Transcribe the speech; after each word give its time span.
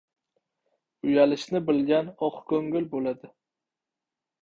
•Uyalishni 1.09 1.63
bilgan 1.69 2.11
oq 2.31 2.43
ko‘ngil 2.53 2.91
bo‘ladi. 2.97 3.35